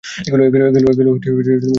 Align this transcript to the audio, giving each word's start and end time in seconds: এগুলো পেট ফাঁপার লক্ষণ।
এগুলো 0.27 0.43
পেট 0.45 0.61
ফাঁপার 0.75 1.05
লক্ষণ। 1.07 1.69